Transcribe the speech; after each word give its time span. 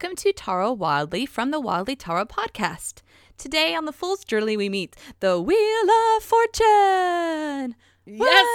to 0.00 0.32
Tarot 0.32 0.72
Wildly 0.72 1.26
from 1.26 1.50
the 1.50 1.60
Wildly 1.60 1.94
Tarot 1.96 2.24
podcast. 2.24 3.02
Today 3.36 3.74
on 3.74 3.84
the 3.84 3.92
Fool's 3.92 4.24
Journey, 4.24 4.56
we 4.56 4.68
meet 4.70 4.96
the 5.20 5.38
Wheel 5.40 5.90
of 6.16 6.22
Fortune. 6.22 7.76
Yes, 8.06 8.46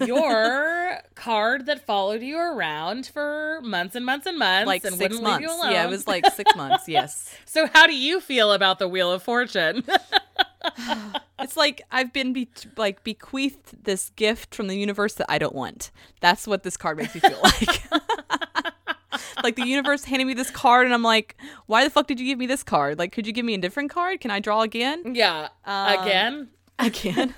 we 0.00 0.04
do. 0.04 0.06
Your 0.06 0.98
card 1.14 1.66
that 1.66 1.86
followed 1.86 2.20
you 2.20 2.36
around 2.36 3.06
for 3.06 3.60
months 3.62 3.94
and 3.94 4.04
months 4.04 4.26
and 4.26 4.38
months, 4.38 4.66
Like 4.66 4.84
and 4.84 4.96
6 4.96 5.02
wouldn't 5.02 5.22
months. 5.22 5.40
leave 5.40 5.48
you 5.50 5.56
alone. 5.56 5.72
Yeah, 5.72 5.86
it 5.86 5.90
was 5.90 6.06
like 6.08 6.26
six 6.32 6.54
months. 6.56 6.88
Yes. 6.88 7.32
so, 7.46 7.68
how 7.72 7.86
do 7.86 7.94
you 7.96 8.20
feel 8.20 8.52
about 8.52 8.80
the 8.80 8.88
Wheel 8.88 9.12
of 9.12 9.22
Fortune? 9.22 9.84
It's 11.42 11.56
like 11.56 11.80
I've 11.90 12.12
been 12.12 12.34
be- 12.34 12.50
like 12.76 13.02
bequeathed 13.02 13.82
this 13.84 14.10
gift 14.10 14.54
from 14.54 14.66
the 14.68 14.76
universe 14.76 15.14
that 15.14 15.24
I 15.30 15.38
don't 15.38 15.54
want. 15.54 15.90
That's 16.20 16.46
what 16.46 16.64
this 16.64 16.76
card 16.76 16.98
makes 16.98 17.14
me 17.14 17.22
feel 17.22 17.38
like. 17.42 17.82
Like 19.42 19.56
the 19.56 19.66
universe 19.66 20.04
handed 20.04 20.26
me 20.26 20.34
this 20.34 20.50
card, 20.50 20.84
and 20.86 20.94
I'm 20.94 21.02
like, 21.02 21.36
why 21.66 21.84
the 21.84 21.90
fuck 21.90 22.06
did 22.06 22.18
you 22.20 22.26
give 22.26 22.38
me 22.38 22.46
this 22.46 22.62
card? 22.62 22.98
Like, 22.98 23.12
could 23.12 23.26
you 23.26 23.32
give 23.32 23.44
me 23.44 23.54
a 23.54 23.58
different 23.58 23.90
card? 23.90 24.20
Can 24.20 24.30
I 24.30 24.40
draw 24.40 24.62
again? 24.62 25.14
yeah, 25.14 25.48
Um, 25.64 25.98
again. 26.00 26.48
Again. 26.80 27.34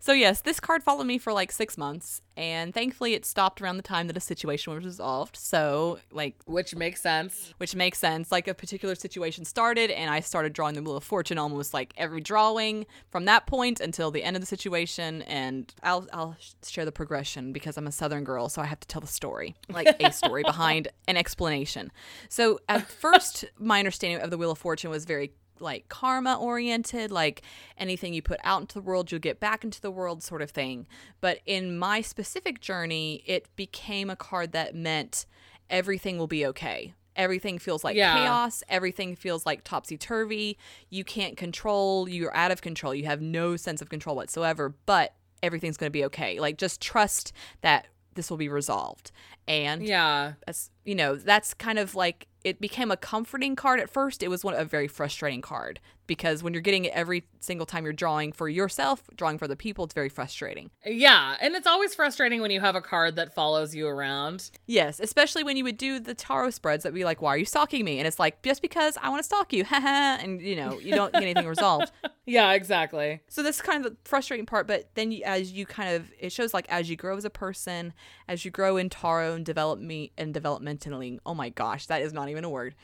so 0.00 0.12
yes, 0.12 0.40
this 0.40 0.60
card 0.60 0.82
followed 0.82 1.04
me 1.04 1.18
for 1.18 1.32
like 1.32 1.50
six 1.52 1.76
months, 1.78 2.20
and 2.36 2.72
thankfully 2.74 3.14
it 3.14 3.24
stopped 3.24 3.60
around 3.62 3.76
the 3.76 3.82
time 3.82 4.06
that 4.08 4.16
a 4.16 4.20
situation 4.20 4.74
was 4.74 4.84
resolved. 4.84 5.36
So 5.36 5.98
like 6.10 6.36
Which 6.46 6.74
makes 6.74 7.00
sense. 7.00 7.54
which 7.58 7.74
makes 7.74 7.98
sense. 7.98 8.30
Like 8.30 8.48
a 8.48 8.54
particular 8.54 8.94
situation 8.94 9.44
started, 9.44 9.90
and 9.90 10.10
I 10.10 10.20
started 10.20 10.52
drawing 10.52 10.74
the 10.74 10.82
Wheel 10.82 10.96
of 10.96 11.04
Fortune 11.04 11.38
almost 11.38 11.72
like 11.74 11.92
every 11.96 12.20
drawing 12.20 12.86
from 13.10 13.24
that 13.26 13.46
point 13.46 13.80
until 13.80 14.10
the 14.10 14.22
end 14.22 14.36
of 14.36 14.40
the 14.42 14.46
situation. 14.46 15.22
And 15.22 15.72
I'll 15.82 16.06
I'll 16.12 16.36
share 16.66 16.84
the 16.84 16.92
progression 16.92 17.52
because 17.52 17.76
I'm 17.76 17.86
a 17.86 17.92
Southern 17.92 18.24
girl, 18.24 18.48
so 18.48 18.60
I 18.62 18.66
have 18.66 18.80
to 18.80 18.88
tell 18.88 19.00
the 19.00 19.06
story, 19.06 19.54
like 19.68 19.96
a 20.00 20.12
story 20.12 20.42
behind 20.46 20.88
an 21.08 21.16
explanation. 21.16 21.90
So 22.28 22.58
at 22.68 22.86
first, 22.88 23.44
my 23.58 23.78
understanding 23.78 24.20
of 24.20 24.30
the 24.30 24.38
Wheel 24.38 24.50
of 24.50 24.58
Fortune 24.58 24.90
was 24.90 25.04
very 25.04 25.32
like 25.60 25.88
karma 25.88 26.34
oriented 26.34 27.10
like 27.10 27.42
anything 27.78 28.12
you 28.14 28.22
put 28.22 28.40
out 28.44 28.60
into 28.60 28.74
the 28.74 28.80
world 28.80 29.10
you'll 29.10 29.20
get 29.20 29.40
back 29.40 29.64
into 29.64 29.80
the 29.80 29.90
world 29.90 30.22
sort 30.22 30.42
of 30.42 30.50
thing. 30.50 30.86
But 31.20 31.40
in 31.46 31.78
my 31.78 32.00
specific 32.00 32.60
journey 32.60 33.22
it 33.26 33.48
became 33.56 34.10
a 34.10 34.16
card 34.16 34.52
that 34.52 34.74
meant 34.74 35.26
everything 35.70 36.18
will 36.18 36.26
be 36.26 36.44
okay. 36.46 36.94
Everything 37.16 37.58
feels 37.58 37.84
like 37.84 37.96
Yeah. 37.96 38.14
chaos. 38.14 38.62
Everything 38.68 39.14
feels 39.14 39.46
like 39.46 39.62
topsy-turvy. 39.62 40.58
You 40.90 41.04
can't 41.04 41.36
control. 41.36 42.08
You're 42.08 42.34
out 42.36 42.50
of 42.50 42.60
control. 42.60 42.94
You 42.94 43.04
have 43.04 43.20
no 43.20 43.56
sense 43.56 43.80
of 43.80 43.88
control 43.88 44.16
whatsoever 44.16 44.74
but 44.86 45.14
everything's 45.42 45.76
going 45.76 45.88
to 45.88 45.92
be 45.92 46.04
okay. 46.06 46.40
Like 46.40 46.58
just 46.58 46.80
trust 46.80 47.32
that 47.60 47.86
this 48.14 48.30
will 48.30 48.36
be 48.36 48.48
resolved 48.48 49.10
and 49.46 49.82
Yeah. 49.86 50.32
that's 50.46 50.70
you 50.84 50.94
know 50.94 51.16
that's 51.16 51.54
kind 51.54 51.78
of 51.78 51.94
like 51.94 52.26
it 52.44 52.60
became 52.60 52.90
a 52.90 52.96
comforting 52.96 53.56
card 53.56 53.80
at 53.80 53.88
first 53.90 54.22
it 54.22 54.28
was 54.28 54.44
one 54.44 54.54
a 54.54 54.64
very 54.64 54.88
frustrating 54.88 55.40
card 55.42 55.80
because 56.06 56.42
when 56.42 56.52
you're 56.52 56.60
getting 56.62 56.84
it 56.84 56.92
every 56.94 57.24
single 57.40 57.64
time 57.66 57.84
you're 57.84 57.92
drawing 57.92 58.32
for 58.32 58.48
yourself 58.48 59.02
drawing 59.16 59.38
for 59.38 59.48
the 59.48 59.56
people 59.56 59.84
it's 59.84 59.94
very 59.94 60.08
frustrating 60.10 60.70
Yeah. 60.84 61.36
And 61.40 61.54
it's 61.54 61.66
always 61.66 61.94
frustrating 61.94 62.40
when 62.42 62.50
you 62.50 62.60
have 62.60 62.74
a 62.76 62.80
card 62.82 63.16
that 63.16 63.34
follows 63.34 63.74
you 63.74 63.86
around. 63.86 64.50
yes 64.66 65.00
especially 65.00 65.42
when 65.44 65.56
you 65.56 65.64
would 65.64 65.78
do 65.78 65.98
the 66.00 66.14
tarot 66.14 66.50
spreads 66.50 66.82
that 66.82 66.92
would 66.92 66.98
be 66.98 67.04
like 67.04 67.20
why 67.22 67.30
are 67.34 67.38
you 67.38 67.44
stalking 67.46 67.84
me 67.84 67.98
and 67.98 68.06
it's 68.06 68.18
like 68.18 68.42
just 68.42 68.60
because 68.62 68.96
i 69.02 69.08
want 69.08 69.20
to 69.20 69.24
stalk 69.24 69.52
you 69.52 69.64
and 69.70 70.40
you 70.42 70.56
know 70.56 70.78
you 70.80 70.94
don't 70.94 71.12
get 71.12 71.22
anything 71.22 71.46
resolved 71.46 71.90
Yeah, 72.26 72.52
exactly. 72.52 73.20
so 73.28 73.42
that's 73.42 73.60
kind 73.60 73.84
of 73.84 73.92
the 73.92 73.98
frustrating 74.04 74.46
part 74.46 74.66
but 74.66 74.88
then 74.94 75.12
you, 75.12 75.22
as 75.24 75.52
you 75.52 75.66
kind 75.66 75.94
of 75.94 76.10
it 76.18 76.32
shows 76.32 76.54
like 76.54 76.66
as 76.70 76.88
you 76.88 76.96
grow 76.96 77.16
as 77.16 77.24
a 77.24 77.30
person 77.30 77.92
as 78.28 78.44
you 78.44 78.50
grow 78.50 78.76
in 78.76 78.88
tarot 78.88 79.34
and 79.34 79.44
develop 79.44 79.78
me 79.78 80.10
and 80.16 80.34
developmentally 80.34 81.18
oh 81.26 81.34
my 81.34 81.50
gosh 81.50 81.86
that 81.86 82.00
is 82.02 82.12
not 82.12 82.28
even 82.30 82.42
a 82.44 82.48
word 82.48 82.74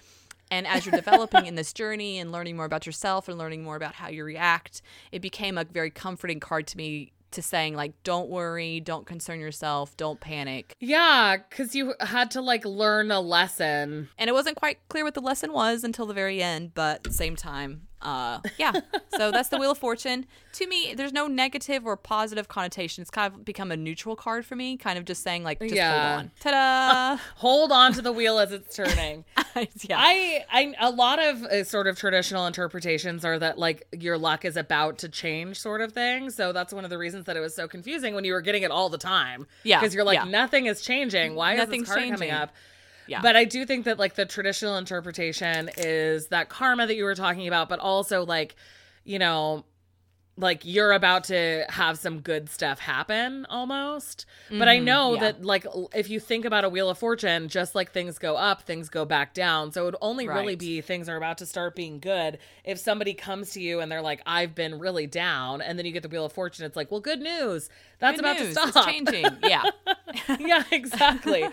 and 0.50 0.66
as 0.66 0.84
you're 0.84 0.94
developing 0.94 1.46
in 1.46 1.54
this 1.54 1.72
journey 1.72 2.18
and 2.18 2.32
learning 2.32 2.56
more 2.56 2.66
about 2.66 2.84
yourself 2.84 3.28
and 3.28 3.38
learning 3.38 3.62
more 3.62 3.76
about 3.76 3.94
how 3.94 4.08
you 4.08 4.24
react 4.24 4.82
it 5.10 5.20
became 5.20 5.56
a 5.56 5.64
very 5.64 5.90
comforting 5.90 6.40
card 6.40 6.66
to 6.66 6.76
me 6.76 7.12
to 7.32 7.42
saying 7.42 7.74
like 7.74 7.92
don't 8.04 8.28
worry 8.28 8.80
don't 8.80 9.06
concern 9.06 9.40
yourself 9.40 9.96
don't 9.96 10.20
panic 10.20 10.74
Yeah, 10.80 11.36
because 11.48 11.74
you 11.74 11.94
had 12.00 12.30
to 12.32 12.40
like 12.40 12.64
learn 12.64 13.10
a 13.10 13.20
lesson. 13.20 14.08
and 14.18 14.28
it 14.28 14.32
wasn't 14.32 14.56
quite 14.56 14.78
clear 14.88 15.04
what 15.04 15.14
the 15.14 15.20
lesson 15.20 15.52
was 15.52 15.84
until 15.84 16.06
the 16.06 16.14
very 16.14 16.42
end 16.42 16.74
but 16.74 17.12
same 17.12 17.36
time 17.36 17.82
uh 18.02 18.40
yeah 18.56 18.72
so 19.18 19.30
that's 19.30 19.50
the 19.50 19.58
wheel 19.58 19.72
of 19.72 19.78
fortune 19.78 20.24
to 20.54 20.66
me 20.66 20.94
there's 20.94 21.12
no 21.12 21.26
negative 21.26 21.84
or 21.84 21.98
positive 21.98 22.48
connotation 22.48 23.02
it's 23.02 23.10
kind 23.10 23.30
of 23.34 23.44
become 23.44 23.70
a 23.70 23.76
neutral 23.76 24.16
card 24.16 24.46
for 24.46 24.56
me 24.56 24.78
kind 24.78 24.98
of 24.98 25.04
just 25.04 25.22
saying 25.22 25.44
like 25.44 25.60
just 25.60 25.74
Yeah. 25.74 26.08
hold 26.16 26.18
on 26.20 26.30
ta-da 26.40 27.22
Hold 27.36 27.72
on 27.72 27.92
to 27.92 28.00
the 28.02 28.12
wheel 28.12 28.38
as 28.38 28.52
it's 28.52 28.74
turning. 28.74 29.24
yeah 29.88 29.96
I, 29.98 30.44
I, 30.50 30.74
a 30.80 30.90
lot 30.90 31.18
of 31.18 31.42
uh, 31.44 31.64
sort 31.64 31.86
of 31.86 31.98
traditional 31.98 32.46
interpretations 32.46 33.24
are 33.24 33.38
that 33.38 33.58
like 33.58 33.86
your 33.92 34.18
luck 34.18 34.44
is 34.44 34.56
about 34.56 34.98
to 34.98 35.08
change, 35.08 35.58
sort 35.58 35.80
of 35.80 35.92
thing. 35.92 36.30
So 36.30 36.52
that's 36.52 36.72
one 36.72 36.84
of 36.84 36.90
the 36.90 36.98
reasons 36.98 37.26
that 37.26 37.36
it 37.36 37.40
was 37.40 37.54
so 37.54 37.68
confusing 37.68 38.14
when 38.14 38.24
you 38.24 38.32
were 38.32 38.40
getting 38.40 38.62
it 38.62 38.70
all 38.70 38.88
the 38.88 38.98
time. 38.98 39.46
Yeah, 39.62 39.80
because 39.80 39.94
you're 39.94 40.04
like 40.04 40.18
yeah. 40.18 40.24
nothing 40.24 40.66
is 40.66 40.80
changing. 40.80 41.34
Why 41.34 41.56
Nothing's 41.56 41.82
is 41.82 41.88
this 41.88 41.94
card 41.94 42.00
changing. 42.00 42.28
coming 42.28 42.30
up? 42.30 42.52
Yeah. 43.06 43.22
But 43.22 43.34
I 43.34 43.44
do 43.44 43.66
think 43.66 43.86
that 43.86 43.98
like 43.98 44.14
the 44.14 44.24
traditional 44.24 44.76
interpretation 44.76 45.70
is 45.76 46.28
that 46.28 46.48
karma 46.48 46.86
that 46.86 46.94
you 46.94 47.04
were 47.04 47.16
talking 47.16 47.48
about, 47.48 47.68
but 47.68 47.80
also 47.80 48.24
like, 48.24 48.54
you 49.04 49.18
know, 49.18 49.64
like 50.36 50.64
you're 50.64 50.92
about 50.92 51.24
to 51.24 51.64
have 51.68 51.98
some 51.98 52.20
good 52.20 52.48
stuff 52.48 52.78
happen 52.78 53.46
almost. 53.50 54.26
But 54.48 54.68
I 54.68 54.78
mm, 54.78 54.84
know 54.84 55.14
yeah. 55.14 55.20
that 55.20 55.44
like 55.44 55.66
if 55.94 56.08
you 56.08 56.18
think 56.18 56.44
about 56.44 56.64
a 56.64 56.68
wheel 56.68 56.88
of 56.88 56.98
fortune, 56.98 57.48
just 57.48 57.74
like 57.74 57.92
things 57.92 58.18
go 58.18 58.36
up, 58.36 58.62
things 58.62 58.88
go 58.88 59.04
back 59.04 59.34
down. 59.34 59.72
So 59.72 59.82
it 59.82 59.84
would 59.86 59.96
only 60.00 60.28
really 60.28 60.56
be 60.56 60.80
things 60.80 61.08
are 61.08 61.16
about 61.16 61.38
to 61.38 61.46
start 61.46 61.76
being 61.76 61.98
good 62.00 62.38
if 62.64 62.78
somebody 62.78 63.14
comes 63.14 63.50
to 63.50 63.60
you 63.60 63.80
and 63.80 63.90
they're 63.90 64.02
like, 64.02 64.22
I've 64.24 64.54
been 64.54 64.78
really 64.78 65.06
down, 65.06 65.60
and 65.60 65.78
then 65.78 65.86
you 65.86 65.92
get 65.92 66.02
the 66.02 66.08
wheel 66.08 66.24
of 66.24 66.32
fortune. 66.32 66.64
It's 66.64 66.76
like, 66.76 66.90
well, 66.90 67.00
good 67.00 67.20
news. 67.20 67.68
That's 67.98 68.16
Good 68.16 68.20
about 68.20 68.40
news. 68.40 68.54
to 68.54 68.62
it's 68.62 68.70
stop. 68.70 68.86
changing 68.86 69.26
yeah 69.44 69.64
yeah, 70.38 70.64
exactly. 70.70 71.46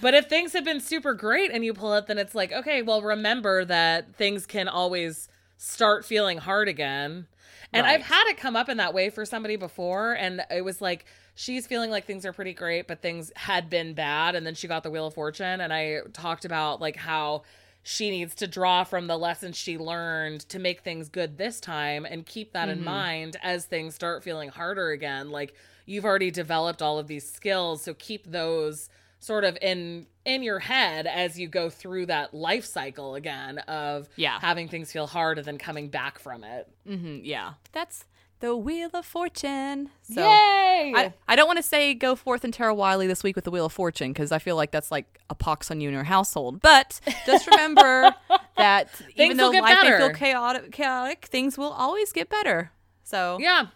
but 0.00 0.14
if 0.14 0.28
things 0.28 0.52
have 0.54 0.64
been 0.64 0.80
super 0.80 1.14
great 1.14 1.50
and 1.50 1.64
you 1.64 1.74
pull 1.74 1.94
it, 1.94 2.06
then 2.06 2.18
it's 2.18 2.34
like, 2.34 2.52
okay, 2.52 2.82
well, 2.82 3.02
remember 3.02 3.64
that 3.66 4.14
things 4.14 4.46
can 4.46 4.66
always 4.66 5.28
start 5.62 6.06
feeling 6.06 6.38
hard 6.38 6.68
again. 6.68 7.26
And 7.72 7.86
I've 7.86 8.02
had 8.02 8.28
it 8.28 8.38
come 8.38 8.56
up 8.56 8.68
in 8.68 8.78
that 8.78 8.94
way 8.94 9.10
for 9.10 9.24
somebody 9.24 9.54
before, 9.54 10.14
and 10.14 10.42
it 10.50 10.64
was 10.64 10.80
like 10.80 11.04
she's 11.36 11.66
feeling 11.68 11.90
like 11.90 12.04
things 12.04 12.26
are 12.26 12.32
pretty 12.32 12.54
great, 12.54 12.88
but 12.88 13.00
things 13.00 13.30
had 13.36 13.70
been 13.70 13.94
bad, 13.94 14.34
and 14.34 14.44
then 14.44 14.54
she 14.56 14.66
got 14.66 14.82
the 14.82 14.90
Wheel 14.90 15.06
of 15.06 15.14
Fortune, 15.14 15.60
and 15.60 15.72
I 15.72 16.00
talked 16.12 16.44
about 16.44 16.80
like 16.80 16.96
how 16.96 17.42
she 17.82 18.10
needs 18.10 18.34
to 18.36 18.48
draw 18.48 18.82
from 18.84 19.06
the 19.06 19.16
lessons 19.16 19.56
she 19.56 19.78
learned 19.78 20.40
to 20.48 20.58
make 20.58 20.80
things 20.80 21.08
good 21.08 21.38
this 21.38 21.60
time 21.60 22.04
and 22.04 22.26
keep 22.26 22.52
that 22.54 22.68
in 22.68 22.78
mm-hmm. 22.78 22.86
mind 22.86 23.36
as 23.42 23.66
things 23.66 23.94
start 23.94 24.24
feeling 24.24 24.48
harder 24.48 24.90
again. 24.90 25.30
Like 25.30 25.54
you've 25.86 26.04
already 26.04 26.30
developed 26.30 26.82
all 26.82 26.98
of 26.98 27.06
these 27.06 27.30
skills 27.30 27.82
so 27.82 27.94
keep 27.94 28.30
those 28.30 28.90
sort 29.20 29.44
of 29.44 29.56
in 29.62 30.06
in 30.24 30.42
your 30.42 30.58
head 30.58 31.06
as 31.06 31.38
you 31.38 31.46
go 31.48 31.70
through 31.70 32.06
that 32.06 32.34
life 32.34 32.64
cycle 32.64 33.14
again 33.14 33.58
of 33.60 34.08
Yeah. 34.16 34.38
having 34.40 34.68
things 34.68 34.90
feel 34.92 35.06
hard 35.06 35.38
and 35.38 35.46
then 35.46 35.56
coming 35.58 35.88
back 35.88 36.18
from 36.18 36.42
it 36.44 36.68
Mm-hmm, 36.88 37.20
yeah 37.24 37.54
that's 37.72 38.04
the 38.40 38.56
wheel 38.56 38.88
of 38.94 39.04
fortune 39.06 39.90
so 40.02 40.22
yay 40.22 40.92
I, 40.96 41.12
I 41.28 41.36
don't 41.36 41.46
want 41.46 41.58
to 41.58 41.62
say 41.62 41.92
go 41.94 42.16
forth 42.16 42.42
and 42.44 42.52
Tarot 42.54 42.72
Wildly 42.74 43.06
this 43.06 43.22
week 43.22 43.36
with 43.36 43.44
the 43.44 43.50
Wheel 43.50 43.66
of 43.66 43.72
Fortune 43.72 44.12
because 44.14 44.32
I 44.32 44.38
feel 44.38 44.56
like 44.56 44.70
that's 44.70 44.90
like 44.90 45.20
a 45.28 45.34
pox 45.34 45.70
on 45.70 45.80
you 45.82 45.88
and 45.88 45.94
your 45.94 46.04
household. 46.04 46.62
But 46.62 47.00
just 47.26 47.46
remember 47.50 48.14
that 48.56 48.88
even 49.16 49.36
though 49.36 49.50
life 49.50 49.78
may 49.82 49.96
feel 49.98 50.10
chaotic, 50.14 50.72
chaotic, 50.72 51.26
things 51.26 51.58
will 51.58 51.70
always 51.70 52.12
get 52.12 52.30
better. 52.30 52.70
So 53.04 53.36
yeah 53.40 53.66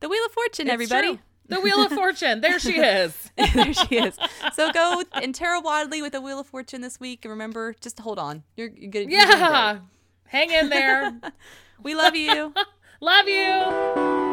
the 0.00 0.08
Wheel 0.08 0.24
of 0.24 0.32
Fortune, 0.32 0.66
it's 0.68 0.72
everybody. 0.74 1.08
true. 1.08 1.18
The 1.52 1.60
wheel 1.60 1.84
of 1.84 1.92
fortune 1.92 2.40
there 2.40 2.58
she 2.58 2.78
is 2.78 3.30
there 3.54 3.72
she 3.72 3.96
is. 3.96 4.18
So 4.54 4.72
go 4.72 5.02
and 5.12 5.34
Tarot 5.34 5.60
Wildly 5.60 6.02
with 6.02 6.12
the 6.12 6.20
Wheel 6.20 6.40
of 6.40 6.46
Fortune 6.46 6.80
this 6.80 7.00
week. 7.00 7.24
And 7.24 7.30
remember, 7.30 7.74
just 7.80 7.98
hold 8.00 8.18
on. 8.18 8.42
You're, 8.56 8.70
you're 8.76 8.90
good. 8.90 9.10
you're 9.10 9.20
yeah 9.20 9.78
hang 10.32 10.50
in 10.50 10.68
there. 10.70 11.20
We 11.82 11.96
love 11.96 12.14
you. 12.14 12.54
love 13.00 13.26
you 13.26 14.31